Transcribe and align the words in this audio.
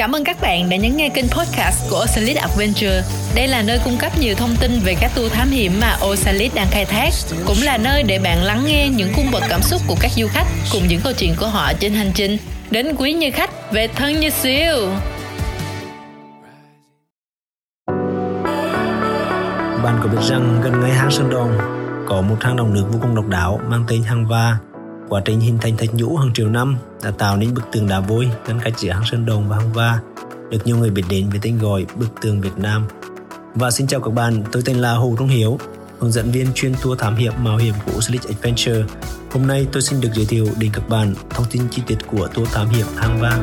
Cảm 0.00 0.12
ơn 0.12 0.24
các 0.24 0.36
bạn 0.40 0.68
đã 0.68 0.76
nhấn 0.76 0.96
nghe 0.96 1.08
kênh 1.08 1.28
podcast 1.28 1.90
của 1.90 2.00
Osalit 2.04 2.36
Adventure. 2.36 3.02
Đây 3.34 3.48
là 3.48 3.62
nơi 3.62 3.80
cung 3.84 3.96
cấp 3.98 4.12
nhiều 4.20 4.34
thông 4.34 4.56
tin 4.60 4.80
về 4.84 4.94
các 5.00 5.10
tour 5.14 5.32
thám 5.32 5.50
hiểm 5.50 5.72
mà 5.80 5.96
Osalit 6.06 6.54
đang 6.54 6.66
khai 6.70 6.84
thác, 6.84 7.10
cũng 7.46 7.56
là 7.62 7.78
nơi 7.78 8.02
để 8.02 8.18
bạn 8.18 8.42
lắng 8.42 8.62
nghe 8.66 8.88
những 8.88 9.12
cung 9.16 9.30
bậc 9.32 9.42
cảm 9.48 9.62
xúc 9.62 9.80
của 9.86 9.96
các 10.00 10.10
du 10.16 10.26
khách 10.28 10.46
cùng 10.72 10.82
những 10.88 11.00
câu 11.04 11.12
chuyện 11.12 11.34
của 11.40 11.46
họ 11.46 11.72
trên 11.80 11.92
hành 11.92 12.10
trình 12.14 12.38
đến 12.70 12.94
quý 12.98 13.12
như 13.12 13.30
khách 13.30 13.72
về 13.72 13.88
thân 13.88 14.20
như 14.20 14.30
siêu. 14.30 14.88
Bạn 19.84 20.00
có 20.02 20.08
biết 20.12 20.22
rằng 20.28 20.60
gần 20.64 20.80
ngay 20.80 20.90
hang 20.90 21.10
Sơn 21.10 21.30
Đòn 21.30 21.58
có 22.08 22.20
một 22.20 22.36
hang 22.40 22.56
động 22.56 22.74
nước 22.74 22.84
vô 22.92 22.98
cùng 23.02 23.14
độc 23.14 23.26
đáo 23.26 23.60
mang 23.68 23.84
tên 23.88 24.02
hang 24.02 24.26
Va. 24.26 24.56
Quá 25.10 25.22
trình 25.24 25.40
hình 25.40 25.58
thành 25.60 25.76
thạch 25.76 25.94
nhũ 25.94 26.16
hàng 26.16 26.32
triệu 26.34 26.48
năm 26.48 26.76
đã 27.02 27.10
tạo 27.10 27.36
nên 27.36 27.54
bức 27.54 27.62
tường 27.72 27.88
đá 27.88 28.00
vôi 28.00 28.30
ngăn 28.46 28.60
cách 28.64 28.78
giữa 28.78 28.90
hang 28.90 29.04
Sơn 29.10 29.26
Đồng 29.26 29.48
và 29.48 29.56
hang 29.56 29.72
Va, 29.72 30.00
được 30.50 30.58
nhiều 30.66 30.76
người 30.76 30.90
biết 30.90 31.02
đến 31.08 31.30
với 31.30 31.38
tên 31.42 31.58
gọi 31.58 31.86
bức 31.94 32.06
tường 32.20 32.40
Việt 32.40 32.56
Nam. 32.56 32.86
Và 33.54 33.70
xin 33.70 33.86
chào 33.86 34.00
các 34.00 34.10
bạn, 34.10 34.42
tôi 34.52 34.62
tên 34.64 34.76
là 34.76 34.92
Hồ 34.94 35.14
Trung 35.18 35.28
Hiếu, 35.28 35.58
hướng 35.98 36.12
dẫn 36.12 36.30
viên 36.30 36.46
chuyên 36.54 36.74
tour 36.82 36.98
thám 36.98 37.16
hiểm 37.16 37.32
mạo 37.42 37.56
hiểm 37.56 37.74
của 37.86 38.00
Slick 38.00 38.28
Adventure. 38.28 38.82
Hôm 39.32 39.46
nay 39.46 39.66
tôi 39.72 39.82
xin 39.82 40.00
được 40.00 40.08
giới 40.14 40.26
thiệu 40.26 40.46
đến 40.58 40.70
các 40.72 40.88
bạn 40.88 41.14
thông 41.30 41.46
tin 41.50 41.62
chi 41.70 41.82
tiết 41.86 41.98
của 42.06 42.28
tour 42.34 42.48
thám 42.48 42.68
hiểm 42.68 42.86
hang 42.96 43.20
Va. 43.20 43.38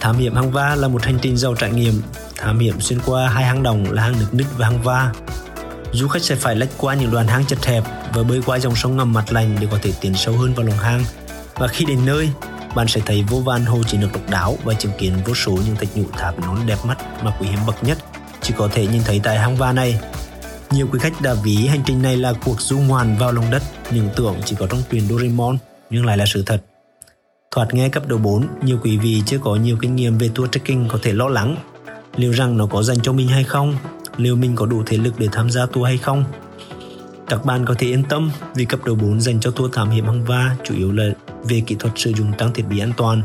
Thám 0.00 0.16
hiểm 0.16 0.34
hang 0.34 0.50
Va 0.50 0.74
là 0.74 0.88
một 0.88 1.02
hành 1.02 1.18
trình 1.22 1.36
giàu 1.36 1.54
trải 1.54 1.70
nghiệm 1.70 1.94
thám 2.36 2.58
hiểm 2.58 2.80
xuyên 2.80 2.98
qua 3.06 3.28
hai 3.28 3.44
hang 3.44 3.62
động 3.62 3.92
là 3.92 4.02
hang 4.02 4.14
Nực 4.18 4.34
nứt 4.34 4.46
và 4.56 4.66
hang 4.66 4.82
va. 4.82 5.12
Du 5.94 6.08
khách 6.08 6.22
sẽ 6.22 6.34
phải 6.34 6.56
lách 6.56 6.68
qua 6.78 6.94
những 6.94 7.10
đoạn 7.10 7.26
hang 7.26 7.46
chật 7.46 7.66
hẹp 7.66 7.84
và 8.14 8.22
bơi 8.22 8.40
qua 8.46 8.58
dòng 8.58 8.74
sông 8.76 8.96
ngầm 8.96 9.12
mặt 9.12 9.32
lành 9.32 9.56
để 9.60 9.66
có 9.70 9.78
thể 9.82 9.92
tiến 10.00 10.14
sâu 10.14 10.36
hơn 10.36 10.54
vào 10.54 10.66
lòng 10.66 10.78
hang. 10.78 11.04
Và 11.54 11.68
khi 11.68 11.84
đến 11.84 11.98
nơi, 12.06 12.28
bạn 12.74 12.88
sẽ 12.88 13.00
thấy 13.06 13.24
vô 13.28 13.38
vàn 13.38 13.64
hồ 13.64 13.82
chứa 13.86 13.98
nước 13.98 14.08
độc 14.12 14.30
đáo 14.30 14.58
và 14.64 14.74
chứng 14.74 14.92
kiến 14.98 15.12
vô 15.26 15.34
số 15.34 15.52
những 15.52 15.76
thạch 15.76 15.96
nhũ 15.96 16.04
tháp 16.12 16.40
nón 16.40 16.58
đẹp 16.66 16.78
mắt 16.84 17.24
mà 17.24 17.32
quý 17.40 17.46
hiếm 17.48 17.58
bậc 17.66 17.84
nhất 17.84 17.98
chỉ 18.40 18.54
có 18.56 18.68
thể 18.72 18.86
nhìn 18.86 19.02
thấy 19.04 19.20
tại 19.24 19.38
hang 19.38 19.56
va 19.56 19.72
này. 19.72 20.00
Nhiều 20.70 20.88
quý 20.92 20.98
khách 20.98 21.20
đã 21.20 21.34
ví 21.44 21.66
hành 21.66 21.82
trình 21.86 22.02
này 22.02 22.16
là 22.16 22.32
cuộc 22.44 22.60
du 22.60 22.78
ngoạn 22.78 23.16
vào 23.18 23.32
lòng 23.32 23.50
đất, 23.50 23.62
những 23.90 24.08
tưởng 24.16 24.36
chỉ 24.44 24.56
có 24.58 24.66
trong 24.66 24.82
truyện 24.90 25.08
Doraemon 25.08 25.58
nhưng 25.90 26.06
lại 26.06 26.16
là 26.16 26.26
sự 26.26 26.42
thật. 26.46 26.62
Thoạt 27.50 27.74
nghe 27.74 27.88
cấp 27.88 28.06
độ 28.06 28.18
4, 28.18 28.46
nhiều 28.62 28.78
quý 28.82 28.96
vị 28.96 29.22
chưa 29.26 29.38
có 29.38 29.56
nhiều 29.56 29.76
kinh 29.80 29.96
nghiệm 29.96 30.18
về 30.18 30.30
tour 30.34 30.50
trekking 30.50 30.88
có 30.88 30.98
thể 31.02 31.12
lo 31.12 31.28
lắng 31.28 31.56
liệu 32.16 32.32
rằng 32.32 32.56
nó 32.56 32.66
có 32.66 32.82
dành 32.82 33.00
cho 33.02 33.12
mình 33.12 33.28
hay 33.28 33.44
không 33.44 33.76
liệu 34.16 34.36
mình 34.36 34.56
có 34.56 34.66
đủ 34.66 34.82
thể 34.86 34.96
lực 34.96 35.14
để 35.18 35.28
tham 35.32 35.50
gia 35.50 35.66
tour 35.66 35.86
hay 35.86 35.98
không? 35.98 36.24
Các 37.28 37.44
bạn 37.44 37.64
có 37.64 37.74
thể 37.78 37.86
yên 37.86 38.04
tâm 38.08 38.30
vì 38.54 38.64
cấp 38.64 38.80
độ 38.84 38.94
4 38.94 39.20
dành 39.20 39.40
cho 39.40 39.50
tour 39.50 39.74
thám 39.74 39.90
hiểm 39.90 40.04
hang 40.04 40.24
va 40.24 40.56
chủ 40.64 40.74
yếu 40.74 40.92
là 40.92 41.04
về 41.44 41.62
kỹ 41.66 41.76
thuật 41.78 41.92
sử 41.96 42.12
dụng 42.12 42.32
trang 42.38 42.52
thiết 42.52 42.68
bị 42.68 42.78
an 42.78 42.92
toàn. 42.96 43.22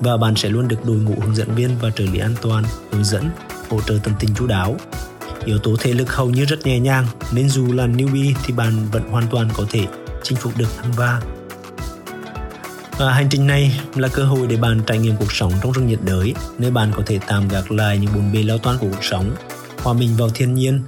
Và 0.00 0.16
bạn 0.16 0.36
sẽ 0.36 0.48
luôn 0.48 0.68
được 0.68 0.84
đội 0.86 0.96
ngũ 0.96 1.14
hướng 1.20 1.34
dẫn 1.34 1.54
viên 1.54 1.70
và 1.80 1.90
trợ 1.90 2.04
lý 2.04 2.18
an 2.18 2.34
toàn 2.42 2.64
hướng 2.90 3.04
dẫn 3.04 3.30
hỗ 3.70 3.80
trợ 3.80 3.98
tận 4.02 4.14
tình 4.20 4.30
chú 4.34 4.46
đáo. 4.46 4.76
Yếu 5.44 5.58
tố 5.58 5.76
thể 5.80 5.92
lực 5.92 6.14
hầu 6.14 6.30
như 6.30 6.44
rất 6.44 6.66
nhẹ 6.66 6.80
nhàng 6.80 7.06
nên 7.32 7.48
dù 7.48 7.72
là 7.72 7.86
newbie 7.86 8.34
thì 8.44 8.54
bạn 8.54 8.72
vẫn 8.92 9.02
hoàn 9.10 9.24
toàn 9.30 9.48
có 9.54 9.64
thể 9.70 9.86
chinh 10.22 10.38
phục 10.38 10.58
được 10.58 10.68
hang 10.76 10.92
va 10.92 11.20
và 12.98 13.12
hành 13.12 13.28
trình 13.30 13.46
này 13.46 13.80
là 13.94 14.08
cơ 14.08 14.24
hội 14.24 14.46
để 14.46 14.56
bạn 14.56 14.80
trải 14.86 14.98
nghiệm 14.98 15.16
cuộc 15.16 15.32
sống 15.32 15.52
trong 15.62 15.72
rừng 15.72 15.86
nhiệt 15.86 15.98
đới, 16.04 16.34
nơi 16.58 16.70
bạn 16.70 16.92
có 16.96 17.02
thể 17.06 17.18
tạm 17.26 17.48
gác 17.48 17.72
lại 17.72 17.98
những 17.98 18.10
bồn 18.14 18.32
bề 18.32 18.42
lao 18.42 18.58
toan 18.58 18.78
của 18.78 18.86
cuộc 18.90 19.04
sống, 19.04 19.34
hòa 19.86 19.94
mình 19.94 20.16
vào 20.16 20.28
thiên 20.28 20.54
nhiên, 20.54 20.82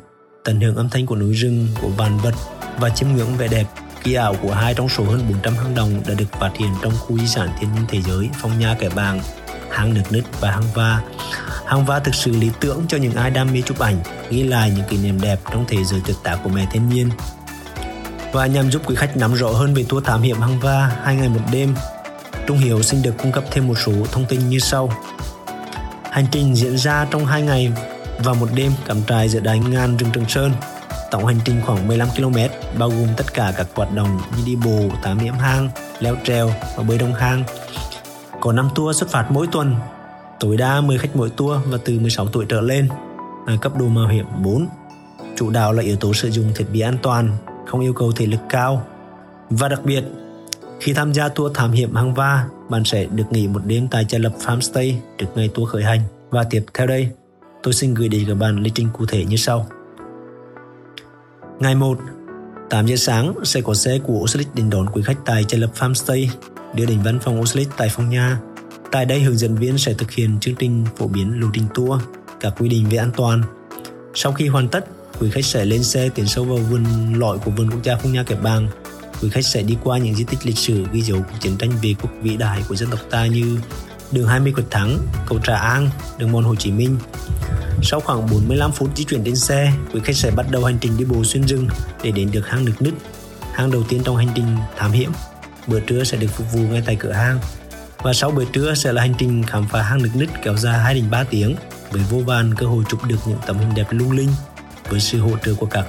tận 0.44 0.60
hưởng 0.60 0.76
âm 0.76 0.88
thanh 0.90 1.06
của 1.06 1.16
núi 1.16 1.34
rừng, 1.34 1.68
của 1.82 1.88
vạn 1.88 2.18
vật 2.18 2.34
và 2.78 2.90
chiêm 2.90 3.08
ngưỡng 3.08 3.36
vẻ 3.36 3.48
đẹp 3.48 3.64
kỳ 4.02 4.14
ảo 4.14 4.36
của 4.42 4.52
hai 4.52 4.74
trong 4.74 4.88
số 4.88 5.04
hơn 5.04 5.20
400 5.28 5.54
hang 5.54 5.74
động 5.74 6.02
đã 6.08 6.14
được 6.14 6.32
phát 6.32 6.50
hiện 6.58 6.68
trong 6.82 6.92
khu 6.98 7.18
di 7.18 7.26
sản 7.26 7.48
thiên 7.60 7.72
nhiên 7.74 7.84
thế 7.88 8.02
giới 8.02 8.28
Phong 8.40 8.58
Nha 8.58 8.76
Kẻ 8.80 8.88
Bàng, 8.88 9.20
hang 9.70 9.94
nước 9.94 10.02
nứt 10.10 10.24
và 10.40 10.50
hang 10.50 10.72
va. 10.74 11.02
Hang 11.66 11.84
va 11.84 11.98
thực 11.98 12.14
sự 12.14 12.32
lý 12.32 12.50
tưởng 12.60 12.84
cho 12.88 12.98
những 12.98 13.14
ai 13.14 13.30
đam 13.30 13.52
mê 13.52 13.62
chụp 13.62 13.78
ảnh, 13.78 13.96
ghi 14.30 14.42
lại 14.42 14.72
những 14.76 14.84
kỷ 14.88 14.96
niệm 14.96 15.20
đẹp 15.20 15.38
trong 15.50 15.64
thế 15.68 15.84
giới 15.84 16.00
tuyệt 16.06 16.16
tác 16.22 16.38
của 16.44 16.50
mẹ 16.50 16.66
thiên 16.72 16.88
nhiên. 16.88 17.10
Và 18.32 18.46
nhằm 18.46 18.70
giúp 18.70 18.82
quý 18.86 18.94
khách 18.94 19.16
nắm 19.16 19.34
rõ 19.34 19.48
hơn 19.48 19.74
về 19.74 19.84
tour 19.88 20.04
thám 20.04 20.22
hiểm 20.22 20.40
hang 20.40 20.60
va 20.60 20.96
hai 21.02 21.16
ngày 21.16 21.28
một 21.28 21.42
đêm 21.52 21.74
Trung 22.46 22.58
Hiếu 22.58 22.82
xin 22.82 23.02
được 23.02 23.14
cung 23.18 23.32
cấp 23.32 23.44
thêm 23.50 23.68
một 23.68 23.78
số 23.78 23.92
thông 24.12 24.24
tin 24.28 24.48
như 24.48 24.58
sau. 24.58 24.92
Hành 26.10 26.26
trình 26.30 26.56
diễn 26.56 26.78
ra 26.78 27.06
trong 27.10 27.26
2 27.26 27.42
ngày 27.42 27.72
và 28.24 28.32
một 28.32 28.48
đêm 28.54 28.72
cắm 28.86 28.96
trại 29.08 29.28
giữa 29.28 29.40
đại 29.40 29.58
ngàn 29.58 29.96
rừng 29.96 30.10
Trường 30.12 30.28
Sơn. 30.28 30.52
Tổng 31.10 31.26
hành 31.26 31.38
trình 31.44 31.60
khoảng 31.66 31.88
15 31.88 32.08
km, 32.16 32.36
bao 32.78 32.88
gồm 32.88 33.08
tất 33.16 33.34
cả 33.34 33.52
các 33.56 33.66
hoạt 33.74 33.94
động 33.94 34.20
như 34.36 34.42
đi 34.46 34.56
bộ, 34.56 34.80
thám 35.02 35.18
hiểm 35.18 35.34
hang, 35.34 35.68
leo 36.00 36.16
trèo 36.24 36.50
và 36.76 36.82
bơi 36.82 36.98
đông 36.98 37.14
hang. 37.14 37.44
Có 38.40 38.52
5 38.52 38.68
tour 38.74 38.96
xuất 38.96 39.10
phát 39.10 39.30
mỗi 39.30 39.46
tuần, 39.52 39.74
tối 40.40 40.56
đa 40.56 40.80
10 40.80 40.98
khách 40.98 41.16
mỗi 41.16 41.30
tour 41.30 41.58
và 41.66 41.78
từ 41.84 41.98
16 41.98 42.26
tuổi 42.26 42.46
trở 42.48 42.60
lên. 42.60 42.88
À, 43.46 43.56
cấp 43.60 43.72
độ 43.78 43.86
mạo 43.86 44.08
hiểm 44.08 44.26
4. 44.42 44.66
Chủ 45.36 45.50
đạo 45.50 45.72
là 45.72 45.82
yếu 45.82 45.96
tố 45.96 46.14
sử 46.14 46.30
dụng 46.30 46.52
thiết 46.54 46.66
bị 46.72 46.80
an 46.80 46.98
toàn, 47.02 47.36
không 47.66 47.80
yêu 47.80 47.92
cầu 47.92 48.12
thể 48.12 48.26
lực 48.26 48.40
cao. 48.48 48.82
Và 49.50 49.68
đặc 49.68 49.80
biệt, 49.84 50.04
khi 50.80 50.92
tham 50.92 51.12
gia 51.12 51.28
tour 51.28 51.52
thám 51.54 51.72
hiểm 51.72 51.94
hang 51.94 52.14
va, 52.14 52.44
bạn 52.68 52.84
sẽ 52.84 53.04
được 53.04 53.24
nghỉ 53.30 53.48
một 53.48 53.60
đêm 53.64 53.88
tại 53.88 54.04
trại 54.04 54.20
Lập 54.20 54.32
Farmstay 54.40 54.94
trước 55.18 55.26
ngày 55.34 55.48
tour 55.54 55.70
khởi 55.70 55.84
hành. 55.84 56.00
Và 56.30 56.44
tiếp 56.50 56.64
theo 56.74 56.86
đây, 56.86 57.10
tôi 57.62 57.74
xin 57.74 57.94
gửi 57.94 58.08
đến 58.08 58.24
các 58.28 58.34
bạn 58.34 58.62
lịch 58.62 58.74
trình 58.74 58.88
cụ 58.92 59.06
thể 59.06 59.24
như 59.24 59.36
sau. 59.36 59.68
Ngày 61.60 61.74
1, 61.74 61.98
8 62.70 62.86
giờ 62.86 62.96
sáng 62.96 63.34
sẽ 63.44 63.60
có 63.60 63.74
xe 63.74 63.98
của 63.98 64.14
Oslit 64.14 64.46
đến 64.54 64.70
đón 64.70 64.86
quý 64.92 65.02
khách 65.02 65.18
tại 65.24 65.44
trại 65.44 65.60
Lập 65.60 65.70
Farmstay, 65.78 66.28
đưa 66.74 66.86
đến 66.86 66.98
văn 67.04 67.18
phòng 67.22 67.40
Oslit 67.40 67.68
tại 67.76 67.88
phòng 67.88 68.10
nhà. 68.10 68.40
Tại 68.92 69.04
đây 69.04 69.20
hướng 69.20 69.36
dẫn 69.36 69.54
viên 69.54 69.78
sẽ 69.78 69.92
thực 69.92 70.10
hiện 70.10 70.38
chương 70.40 70.54
trình 70.54 70.84
phổ 70.96 71.08
biến 71.08 71.40
lộ 71.40 71.48
trình 71.52 71.66
tour, 71.74 72.00
các 72.40 72.54
quy 72.58 72.68
định 72.68 72.86
về 72.90 72.98
an 72.98 73.10
toàn. 73.16 73.42
Sau 74.14 74.32
khi 74.32 74.48
hoàn 74.48 74.68
tất, 74.68 74.84
quý 75.20 75.30
khách 75.30 75.44
sẽ 75.44 75.64
lên 75.64 75.82
xe 75.82 76.08
tiến 76.08 76.26
sâu 76.26 76.44
vào 76.44 76.58
vườn 76.58 76.84
lõi 77.18 77.38
của 77.38 77.50
vườn 77.50 77.70
quốc 77.70 77.82
gia 77.82 77.96
Phong 77.96 78.12
Nha 78.12 78.22
Kẻ 78.22 78.36
Bàng 78.42 78.68
quý 79.22 79.28
khách 79.28 79.44
sẽ 79.44 79.62
đi 79.62 79.76
qua 79.84 79.98
những 79.98 80.14
di 80.14 80.24
tích 80.24 80.46
lịch 80.46 80.58
sử 80.58 80.84
ghi 80.92 81.02
dấu 81.02 81.18
cuộc 81.18 81.36
chiến 81.40 81.56
tranh 81.58 81.70
về 81.82 81.94
quốc 82.02 82.10
vĩ 82.22 82.36
đại 82.36 82.62
của 82.68 82.76
dân 82.76 82.90
tộc 82.90 83.00
ta 83.10 83.26
như 83.26 83.58
đường 84.12 84.28
20 84.28 84.52
Quỳnh 84.52 84.70
Thắng, 84.70 84.98
cầu 85.26 85.38
Trà 85.44 85.56
An, 85.56 85.90
đường 86.18 86.32
mòn 86.32 86.44
Hồ 86.44 86.54
Chí 86.54 86.72
Minh. 86.72 86.96
Sau 87.82 88.00
khoảng 88.00 88.30
45 88.30 88.72
phút 88.72 88.90
di 88.96 89.04
chuyển 89.04 89.24
trên 89.24 89.36
xe, 89.36 89.72
quý 89.92 90.00
khách 90.04 90.16
sẽ 90.16 90.30
bắt 90.30 90.46
đầu 90.50 90.64
hành 90.64 90.78
trình 90.80 90.96
đi 90.96 91.04
bộ 91.04 91.24
xuyên 91.24 91.42
rừng 91.42 91.68
để 92.02 92.10
đến 92.10 92.30
được 92.32 92.48
hang 92.48 92.64
Nực 92.64 92.82
nứt, 92.82 92.94
hang 93.52 93.70
đầu 93.70 93.82
tiên 93.88 94.02
trong 94.04 94.16
hành 94.16 94.28
trình 94.34 94.56
thám 94.76 94.92
hiểm. 94.92 95.10
Bữa 95.66 95.80
trưa 95.80 96.04
sẽ 96.04 96.16
được 96.16 96.30
phục 96.30 96.52
vụ 96.52 96.60
ngay 96.60 96.82
tại 96.86 96.96
cửa 96.96 97.12
hang. 97.12 97.38
Và 97.98 98.12
sau 98.12 98.30
bữa 98.30 98.44
trưa 98.44 98.74
sẽ 98.74 98.92
là 98.92 99.02
hành 99.02 99.14
trình 99.18 99.42
khám 99.42 99.68
phá 99.68 99.82
hang 99.82 100.02
Nực 100.02 100.16
nứt 100.16 100.28
kéo 100.42 100.56
dài 100.56 100.78
2 100.78 100.94
đến 100.94 101.10
3 101.10 101.24
tiếng 101.24 101.56
với 101.90 102.02
vô 102.10 102.18
vàn 102.18 102.54
cơ 102.54 102.66
hội 102.66 102.84
chụp 102.88 103.04
được 103.04 103.18
những 103.26 103.38
tấm 103.46 103.58
hình 103.58 103.74
đẹp 103.74 103.86
lung 103.90 104.12
linh 104.12 104.30
với 104.88 105.00
sự 105.00 105.20
hỗ 105.20 105.30
trợ 105.44 105.54
của 105.54 105.66
các 105.66 105.86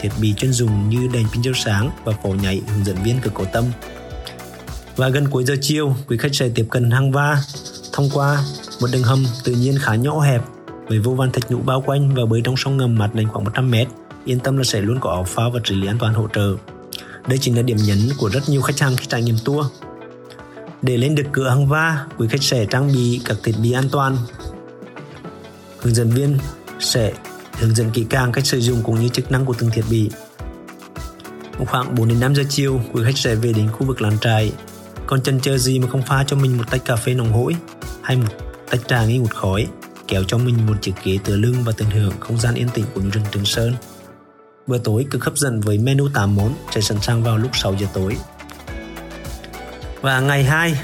thiết 0.00 0.10
bị 0.20 0.34
chuyên 0.36 0.52
dùng 0.52 0.88
như 0.88 1.08
đèn 1.12 1.26
pin 1.32 1.42
chiếu 1.42 1.54
sáng 1.54 1.90
và 2.04 2.12
phổ 2.22 2.28
nhảy 2.28 2.62
hướng 2.68 2.84
dẫn 2.84 2.96
viên 3.02 3.20
cực 3.20 3.34
có 3.34 3.44
tâm. 3.44 3.64
Và 4.96 5.08
gần 5.08 5.26
cuối 5.30 5.44
giờ 5.44 5.54
chiều, 5.60 5.96
quý 6.08 6.16
khách 6.16 6.34
sẽ 6.34 6.48
tiếp 6.54 6.66
cận 6.70 6.90
hang 6.90 7.12
va 7.12 7.42
thông 7.92 8.10
qua 8.12 8.44
một 8.80 8.88
đường 8.92 9.02
hầm 9.02 9.24
tự 9.44 9.52
nhiên 9.52 9.78
khá 9.80 9.94
nhỏ 9.94 10.20
hẹp 10.20 10.42
với 10.88 10.98
vô 10.98 11.12
vàn 11.12 11.32
thạch 11.32 11.50
nhũ 11.50 11.58
bao 11.58 11.82
quanh 11.86 12.14
và 12.14 12.26
bơi 12.26 12.40
trong 12.44 12.56
sông 12.56 12.76
ngầm 12.76 12.98
mặt 12.98 13.10
lên 13.14 13.28
khoảng 13.28 13.44
100 13.44 13.70
mét. 13.70 13.88
Yên 14.24 14.40
tâm 14.40 14.56
là 14.56 14.64
sẽ 14.64 14.80
luôn 14.80 15.00
có 15.00 15.10
áo 15.10 15.24
phao 15.24 15.50
và 15.50 15.60
trợ 15.64 15.74
lý 15.74 15.86
an 15.86 15.98
toàn 15.98 16.14
hỗ 16.14 16.28
trợ. 16.34 16.56
Đây 17.26 17.38
chính 17.38 17.56
là 17.56 17.62
điểm 17.62 17.76
nhấn 17.76 17.98
của 18.18 18.28
rất 18.28 18.48
nhiều 18.48 18.62
khách 18.62 18.78
hàng 18.78 18.96
khi 18.96 19.06
trải 19.08 19.22
nghiệm 19.22 19.36
tour. 19.44 19.66
Để 20.82 20.96
lên 20.96 21.14
được 21.14 21.26
cửa 21.32 21.48
hang 21.48 21.66
va, 21.66 22.06
quý 22.18 22.28
khách 22.30 22.42
sẽ 22.42 22.66
trang 22.66 22.92
bị 22.92 23.20
các 23.24 23.36
thiết 23.42 23.54
bị 23.62 23.72
an 23.72 23.84
toàn. 23.92 24.16
Hướng 25.80 25.94
dẫn 25.94 26.10
viên 26.10 26.38
sẽ 26.80 27.12
hướng 27.58 27.74
dẫn 27.74 27.90
kỹ 27.90 28.06
càng 28.10 28.32
cách 28.32 28.46
sử 28.46 28.58
dụng 28.58 28.82
cũng 28.82 29.00
như 29.00 29.08
chức 29.08 29.30
năng 29.30 29.44
của 29.44 29.54
từng 29.58 29.70
thiết 29.70 29.84
bị. 29.90 30.10
Khoảng 31.66 31.94
4 31.94 32.08
đến 32.08 32.20
5 32.20 32.34
giờ 32.34 32.42
chiều, 32.48 32.80
quý 32.92 33.02
khách 33.04 33.18
sẽ 33.18 33.34
về 33.34 33.52
đến 33.52 33.68
khu 33.72 33.86
vực 33.86 34.02
lán 34.02 34.18
trại. 34.18 34.52
Còn 35.06 35.20
chân 35.22 35.40
chờ 35.40 35.58
gì 35.58 35.78
mà 35.78 35.88
không 35.88 36.02
pha 36.02 36.24
cho 36.26 36.36
mình 36.36 36.58
một 36.58 36.64
tách 36.70 36.84
cà 36.84 36.96
phê 36.96 37.14
nồng 37.14 37.32
hổi 37.32 37.56
hay 38.02 38.16
một 38.16 38.28
tách 38.70 38.80
trà 38.88 39.04
nghi 39.04 39.18
ngút 39.18 39.34
khói, 39.34 39.66
kéo 40.08 40.24
cho 40.24 40.38
mình 40.38 40.66
một 40.66 40.74
chiếc 40.80 40.92
ghế 41.04 41.18
tựa 41.24 41.36
lưng 41.36 41.56
và 41.64 41.72
tận 41.76 41.90
hưởng 41.90 42.12
không 42.20 42.40
gian 42.40 42.54
yên 42.54 42.68
tĩnh 42.68 42.84
của 42.94 43.00
rừng 43.12 43.24
Trường 43.30 43.44
Sơn. 43.44 43.74
Bữa 44.66 44.78
tối 44.78 45.06
cực 45.10 45.24
hấp 45.24 45.36
dẫn 45.36 45.60
với 45.60 45.78
menu 45.78 46.08
8 46.14 46.36
món 46.36 46.54
sẽ 46.70 46.80
sẵn 46.80 47.00
sàng 47.00 47.22
vào 47.22 47.38
lúc 47.38 47.50
6 47.56 47.74
giờ 47.74 47.86
tối. 47.92 48.16
Và 50.00 50.20
ngày 50.20 50.44
2, 50.44 50.74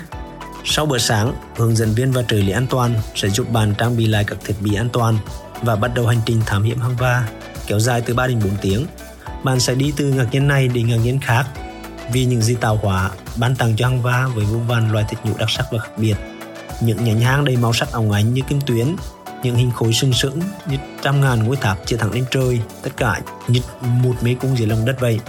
sau 0.65 0.87
bữa 0.87 0.99
sáng, 0.99 1.33
hướng 1.57 1.77
dẫn 1.77 1.95
viên 1.95 2.13
và 2.13 2.23
trợ 2.23 2.37
lý 2.37 2.51
an 2.51 2.67
toàn 2.71 2.95
sẽ 3.15 3.29
giúp 3.29 3.51
bạn 3.53 3.75
trang 3.79 3.97
bị 3.97 4.07
lại 4.07 4.25
các 4.25 4.39
thiết 4.45 4.55
bị 4.61 4.75
an 4.75 4.89
toàn 4.93 5.19
và 5.63 5.77
bắt 5.77 5.91
đầu 5.95 6.07
hành 6.07 6.21
trình 6.27 6.41
thám 6.47 6.63
hiểm 6.63 6.81
hang 6.81 6.97
va 6.97 7.29
kéo 7.67 7.81
dài 7.81 8.01
từ 8.01 8.15
3 8.15 8.27
đến 8.27 8.39
4 8.45 8.51
tiếng. 8.61 8.87
Bạn 9.45 9.61
sẽ 9.61 9.75
đi 9.75 9.93
từ 9.97 10.05
ngạc 10.05 10.27
nhiên 10.33 10.49
này 10.49 10.69
đến 10.69 10.89
ngạc 10.89 10.97
nhiên 10.97 11.21
khác 11.21 11.47
vì 12.13 12.25
những 12.25 12.43
di 12.43 12.55
tạo 12.55 12.79
hóa 12.83 13.11
ban 13.37 13.57
tặng 13.57 13.77
cho 13.77 13.89
hang 13.89 14.03
va 14.03 14.29
với 14.35 14.45
vô 14.45 14.59
vàn 14.59 14.93
loài 14.93 15.05
thịt 15.09 15.19
nhũ 15.25 15.33
đặc 15.39 15.51
sắc 15.51 15.65
và 15.73 15.79
khác 15.79 15.91
biệt. 15.97 16.17
Những 16.81 17.05
nhánh 17.05 17.21
hang 17.21 17.45
đầy 17.45 17.57
màu 17.57 17.73
sắc 17.73 17.93
óng 17.93 18.13
ánh 18.13 18.35
như 18.35 18.43
kim 18.49 18.61
tuyến, 18.67 18.97
những 19.43 19.57
hình 19.57 19.71
khối 19.71 19.93
sừng 19.93 20.13
sững 20.13 20.41
như 20.71 20.77
trăm 21.03 21.21
ngàn 21.21 21.45
ngôi 21.45 21.57
tháp 21.57 21.87
chia 21.87 21.97
thẳng 21.97 22.13
lên 22.13 22.25
trời, 22.31 22.61
tất 22.83 22.91
cả 22.97 23.21
như 23.49 23.61
một 23.81 24.15
mê 24.23 24.35
cung 24.35 24.59
dưới 24.59 24.69
lòng 24.69 24.85
đất 24.85 25.01
vậy. 25.01 25.21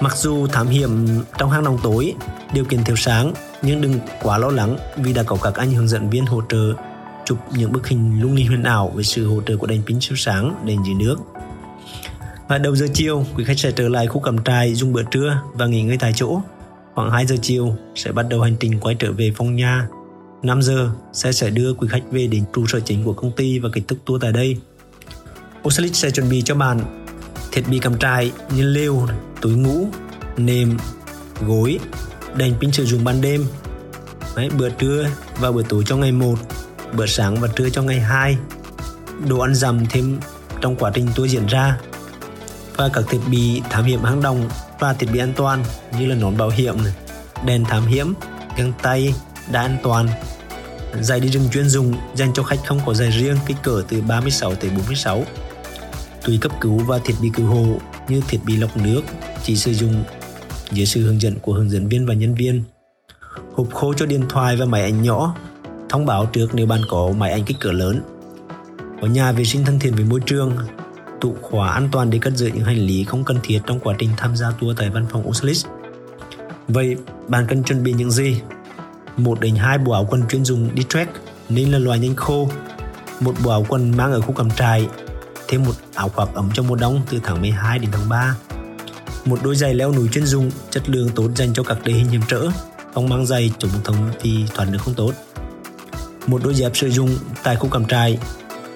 Mặc 0.00 0.16
dù 0.16 0.46
thám 0.46 0.68
hiểm 0.68 1.22
trong 1.38 1.50
hang 1.50 1.64
đồng 1.64 1.78
tối, 1.82 2.14
điều 2.52 2.64
kiện 2.64 2.84
thiếu 2.84 2.96
sáng, 2.96 3.32
Nhưng 3.62 3.80
đừng 3.80 4.00
quá 4.22 4.38
lo 4.38 4.48
lắng 4.48 4.78
vì 4.96 5.12
đã 5.12 5.22
có 5.22 5.36
các 5.42 5.54
anh 5.54 5.70
hướng 5.70 5.88
dẫn 5.88 6.10
viên 6.10 6.26
hỗ 6.26 6.42
trợ 6.48 6.74
chụp 7.24 7.38
những 7.52 7.72
bức 7.72 7.88
hình 7.88 8.20
lung 8.20 8.34
linh 8.34 8.46
huyền 8.46 8.62
ảo 8.62 8.90
với 8.94 9.04
sự 9.04 9.28
hỗ 9.28 9.40
trợ 9.46 9.56
của 9.56 9.66
đèn 9.66 9.82
pin 9.86 10.00
chiếu 10.00 10.16
sáng, 10.16 10.54
đèn 10.64 10.78
dưới 10.86 10.94
nước. 10.94 11.16
Và 12.48 12.58
đầu 12.58 12.76
giờ 12.76 12.86
chiều, 12.94 13.24
quý 13.36 13.44
khách 13.44 13.58
sẽ 13.58 13.72
trở 13.72 13.88
lại 13.88 14.06
khu 14.06 14.20
cắm 14.20 14.44
trại 14.44 14.74
dùng 14.74 14.92
bữa 14.92 15.02
trưa 15.02 15.42
và 15.54 15.66
nghỉ 15.66 15.82
ngơi 15.82 15.96
tại 16.00 16.12
chỗ. 16.16 16.40
Khoảng 16.94 17.10
2 17.10 17.26
giờ 17.26 17.36
chiều 17.42 17.76
sẽ 17.94 18.12
bắt 18.12 18.26
đầu 18.30 18.40
hành 18.40 18.56
trình 18.60 18.80
quay 18.80 18.94
trở 18.98 19.12
về 19.12 19.32
phong 19.36 19.56
nha. 19.56 19.88
5 20.42 20.62
giờ 20.62 20.90
sẽ 21.12 21.32
sẽ 21.32 21.50
đưa 21.50 21.74
quý 21.74 21.88
khách 21.90 22.02
về 22.10 22.26
đến 22.26 22.44
trụ 22.52 22.66
sở 22.66 22.80
chính 22.80 23.04
của 23.04 23.12
công 23.12 23.32
ty 23.32 23.58
và 23.58 23.68
kết 23.72 23.82
thúc 23.88 23.98
tour 24.04 24.22
tại 24.22 24.32
đây. 24.32 24.56
Osalit 25.68 25.94
sẽ 25.94 26.10
chuẩn 26.10 26.28
bị 26.28 26.42
cho 26.42 26.54
bạn 26.54 26.80
thiết 27.52 27.62
bị 27.70 27.78
cắm 27.78 27.98
trại 27.98 28.32
như 28.56 28.62
lều, 28.62 29.06
túi 29.40 29.56
ngủ, 29.56 29.86
nệm, 30.36 30.78
gối, 31.46 31.78
đèn 32.36 32.54
pin 32.60 32.72
sử 32.72 32.84
dụng 32.84 33.04
ban 33.04 33.20
đêm, 33.20 33.44
Đấy, 34.36 34.50
bữa 34.58 34.68
trưa 34.70 35.06
và 35.40 35.52
bữa 35.52 35.62
tối 35.62 35.82
cho 35.86 35.96
ngày 35.96 36.12
1, 36.12 36.34
bữa 36.92 37.06
sáng 37.06 37.36
và 37.40 37.48
trưa 37.56 37.70
cho 37.70 37.82
ngày 37.82 38.00
2, 38.00 38.36
đồ 39.28 39.38
ăn 39.38 39.54
dầm 39.54 39.86
thêm 39.90 40.18
trong 40.60 40.76
quá 40.76 40.90
trình 40.94 41.06
tour 41.16 41.30
diễn 41.30 41.46
ra 41.46 41.78
và 42.78 42.88
các 42.92 43.04
thiết 43.08 43.20
bị 43.30 43.62
thám 43.70 43.84
hiểm 43.84 44.02
hang 44.02 44.22
động 44.22 44.48
và 44.78 44.92
thiết 44.92 45.06
bị 45.12 45.18
an 45.18 45.32
toàn 45.36 45.64
như 45.98 46.06
là 46.06 46.14
nón 46.14 46.36
bảo 46.36 46.50
hiểm, 46.50 46.76
đèn 47.46 47.64
thám 47.64 47.86
hiểm, 47.86 48.14
găng 48.56 48.72
tay, 48.82 49.14
đá 49.52 49.60
an 49.60 49.76
toàn, 49.82 50.08
giày 51.00 51.20
đi 51.20 51.28
rừng 51.28 51.48
chuyên 51.52 51.68
dùng 51.68 51.94
dành 52.14 52.32
cho 52.34 52.42
khách 52.42 52.58
không 52.66 52.80
có 52.86 52.94
giày 52.94 53.10
riêng 53.10 53.36
kích 53.46 53.56
cỡ 53.62 53.82
từ 53.88 54.00
36 54.00 54.54
tới 54.54 54.70
46 54.70 55.24
túi 56.24 56.38
cấp 56.38 56.52
cứu 56.60 56.78
và 56.78 56.98
thiết 56.98 57.14
bị 57.22 57.30
cứu 57.34 57.46
hộ 57.46 57.78
như 58.08 58.20
thiết 58.28 58.38
bị 58.44 58.56
lọc 58.56 58.76
nước 58.76 59.02
chỉ 59.42 59.56
sử 59.56 59.72
dụng 59.74 60.04
dưới 60.70 60.86
sự 60.86 61.02
hướng 61.02 61.20
dẫn 61.20 61.34
của 61.42 61.52
hướng 61.52 61.70
dẫn 61.70 61.88
viên 61.88 62.06
và 62.06 62.14
nhân 62.14 62.34
viên. 62.34 62.62
Hộp 63.54 63.74
khô 63.74 63.94
cho 63.94 64.06
điện 64.06 64.22
thoại 64.28 64.56
và 64.56 64.64
máy 64.64 64.82
ảnh 64.82 65.02
nhỏ, 65.02 65.36
thông 65.88 66.06
báo 66.06 66.26
trước 66.26 66.54
nếu 66.54 66.66
bạn 66.66 66.80
có 66.88 67.12
máy 67.16 67.32
ảnh 67.32 67.44
kích 67.44 67.56
cỡ 67.60 67.72
lớn. 67.72 68.00
Có 69.00 69.06
nhà 69.06 69.32
vệ 69.32 69.44
sinh 69.44 69.64
thân 69.64 69.78
thiện 69.78 69.94
với 69.94 70.04
môi 70.04 70.20
trường, 70.26 70.56
tủ 71.20 71.36
khóa 71.42 71.70
an 71.70 71.88
toàn 71.92 72.10
để 72.10 72.18
cất 72.18 72.36
giữ 72.36 72.46
những 72.46 72.64
hành 72.64 72.76
lý 72.78 73.04
không 73.04 73.24
cần 73.24 73.38
thiết 73.42 73.60
trong 73.66 73.80
quá 73.80 73.94
trình 73.98 74.10
tham 74.16 74.36
gia 74.36 74.50
tour 74.50 74.78
tại 74.78 74.90
văn 74.90 75.06
phòng 75.10 75.28
Osalis. 75.28 75.66
Vậy 76.68 76.96
bạn 77.28 77.46
cần 77.48 77.62
chuẩn 77.62 77.82
bị 77.82 77.92
những 77.92 78.10
gì? 78.10 78.40
Một 79.16 79.40
đến 79.40 79.54
hai 79.54 79.78
bộ 79.78 79.92
áo 79.92 80.06
quần 80.10 80.28
chuyên 80.28 80.44
dùng 80.44 80.74
đi 80.74 80.82
trek 80.88 81.08
nên 81.48 81.72
là 81.72 81.78
loại 81.78 81.98
nhanh 81.98 82.16
khô, 82.16 82.50
một 83.20 83.34
bộ 83.44 83.50
áo 83.50 83.66
quần 83.68 83.96
mang 83.96 84.12
ở 84.12 84.20
khu 84.20 84.32
cắm 84.32 84.50
trại 84.50 84.88
thêm 85.48 85.64
một 85.64 85.72
áo 85.94 86.08
khoác 86.08 86.28
ấm 86.34 86.50
cho 86.54 86.62
mùa 86.62 86.76
đông 86.76 87.00
từ 87.10 87.18
tháng 87.22 87.40
12 87.40 87.78
đến 87.78 87.90
tháng 87.92 88.08
3. 88.08 88.36
Một 89.24 89.38
đôi 89.42 89.56
giày 89.56 89.74
leo 89.74 89.92
núi 89.92 90.08
chuyên 90.12 90.26
dụng, 90.26 90.50
chất 90.70 90.88
lượng 90.88 91.08
tốt 91.14 91.30
dành 91.36 91.52
cho 91.52 91.62
các 91.62 91.78
địa 91.84 91.92
hình 91.92 92.08
hiểm 92.08 92.20
trở, 92.28 92.48
không 92.94 93.08
mang 93.08 93.26
giày 93.26 93.52
chống 93.58 93.70
thấm 93.84 93.94
thì 94.20 94.44
thoát 94.54 94.68
nước 94.70 94.78
không 94.84 94.94
tốt. 94.94 95.12
Một 96.26 96.40
đôi 96.44 96.54
dép 96.54 96.72
sử 96.74 96.90
dụng 96.90 97.10
tại 97.42 97.56
khu 97.56 97.68
cắm 97.68 97.84
trại, 97.84 98.18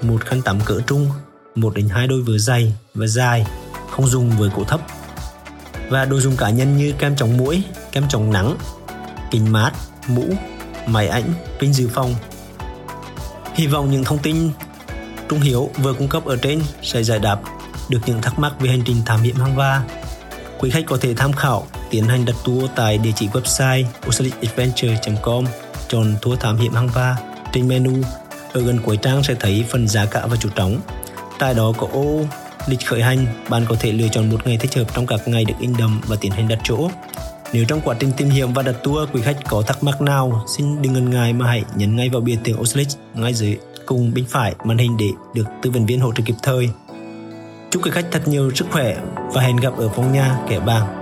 một 0.03 0.25
khăn 0.25 0.43
tắm 0.43 0.59
cỡ 0.65 0.81
trung, 0.87 1.09
một 1.55 1.75
đến 1.75 1.89
hai 1.89 2.07
đôi 2.07 2.23
vừa 2.23 2.39
dày 2.39 2.73
và 2.95 3.07
dài, 3.07 3.47
không 3.91 4.07
dùng 4.07 4.31
với 4.31 4.51
cổ 4.57 4.65
thấp. 4.65 4.81
Và 5.89 6.05
đồ 6.05 6.21
dùng 6.21 6.37
cá 6.37 6.51
nhân 6.51 6.77
như 6.77 6.93
kem 6.99 7.17
chống 7.17 7.37
mũi, 7.37 7.63
kem 7.93 8.05
chống 8.09 8.33
nắng, 8.33 8.57
kính 9.31 9.53
mát, 9.53 9.73
mũ, 10.09 10.25
máy 10.87 11.09
ảnh, 11.09 11.35
pin 11.61 11.73
dự 11.73 11.89
phòng. 11.89 12.15
Hy 13.55 13.67
vọng 13.67 13.91
những 13.91 14.05
thông 14.05 14.19
tin 14.19 14.51
Trung 15.29 15.41
Hiếu 15.41 15.71
vừa 15.77 15.93
cung 15.95 16.09
cấp 16.09 16.25
ở 16.25 16.37
trên 16.37 16.63
sẽ 16.83 17.03
giải 17.03 17.19
đáp 17.19 17.41
được 17.89 17.99
những 18.07 18.23
thắc 18.23 18.39
mắc 18.39 18.53
về 18.61 18.71
hành 18.71 18.83
trình 18.85 18.97
thám 19.07 19.21
hiểm 19.21 19.37
hang 19.37 19.57
va. 19.57 19.83
Quý 20.59 20.71
khách 20.71 20.85
có 20.87 20.97
thể 21.01 21.15
tham 21.15 21.33
khảo 21.33 21.67
tiến 21.91 22.09
hành 22.09 22.25
đặt 22.25 22.37
tour 22.45 22.71
tại 22.77 22.99
địa 22.99 23.13
chỉ 23.17 23.29
website 23.29 23.85
ocelitadventure.com 24.09 25.45
chọn 25.89 26.15
tour 26.23 26.41
thám 26.41 26.57
hiểm 26.57 26.73
hang 26.75 26.89
va 26.89 27.17
trên 27.53 27.69
menu 27.69 27.93
ở 28.53 28.61
gần 28.61 28.79
cuối 28.85 28.97
trang 28.97 29.23
sẽ 29.23 29.35
thấy 29.41 29.65
phần 29.71 29.89
giá 29.89 30.05
cả 30.05 30.27
và 30.27 30.37
chủ 30.37 30.49
trống. 30.55 30.81
Tại 31.43 31.55
đó 31.55 31.73
có 31.79 31.87
ô 31.93 32.21
lịch 32.67 32.87
khởi 32.87 33.03
hành, 33.03 33.27
bạn 33.51 33.65
có 33.69 33.77
thể 33.81 33.93
lựa 33.93 34.09
chọn 34.09 34.31
một 34.31 34.47
ngày 34.47 34.57
thích 34.57 34.75
hợp 34.75 34.85
trong 34.95 35.07
các 35.07 35.21
ngày 35.27 35.45
được 35.45 35.55
in 35.61 35.73
đậm 35.79 36.01
và 36.07 36.17
tiến 36.21 36.33
hành 36.33 36.49
đặt 36.49 36.59
chỗ. 36.65 36.91
Nếu 37.53 37.65
trong 37.65 37.81
quá 37.85 37.97
trình 37.99 38.13
tìm 38.17 38.31
hiểu 38.31 38.49
và 38.55 38.63
đặt 38.63 38.73
tour 38.83 39.11
quý 39.13 39.23
khách 39.23 39.37
có 39.49 39.63
thắc 39.63 39.83
mắc 39.85 40.01
nào, 40.01 40.45
xin 40.47 40.83
đừng 40.83 40.93
ngần 40.93 41.11
ngại 41.11 41.33
mà 41.33 41.47
hãy 41.47 41.65
nhấn 41.77 41.97
ngay 41.97 42.09
vào 42.09 42.21
biển 42.21 42.39
tiếng 42.45 42.57
Ocelit 42.57 42.89
ngay 43.15 43.35
dưới 43.35 43.57
cùng 43.87 44.15
bên 44.15 44.25
phải 44.29 44.55
màn 44.65 44.79
hình 44.79 44.97
để 44.97 45.07
được 45.35 45.45
tư 45.63 45.71
vấn 45.71 45.87
viên 45.87 46.01
hỗ 46.01 46.13
trợ 46.13 46.23
kịp 46.27 46.37
thời. 46.43 46.69
Chúc 47.71 47.85
quý 47.85 47.91
khách 47.91 48.07
thật 48.11 48.29
nhiều 48.29 48.51
sức 48.55 48.67
khỏe 48.71 48.97
và 49.33 49.43
hẹn 49.43 49.57
gặp 49.57 49.73
ở 49.77 49.89
phòng 49.89 50.13
nhà 50.13 50.39
kẻ 50.49 50.61
bàng. 50.61 51.02